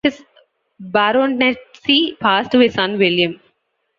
His 0.03 0.23
baronetcy 0.81 2.17
passed 2.19 2.51
to 2.53 2.59
his 2.59 2.73
son 2.73 2.93
William. 2.97 3.39